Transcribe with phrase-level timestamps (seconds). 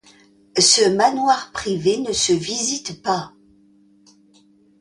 [0.57, 3.33] Ce manoir privé ne se visite pas.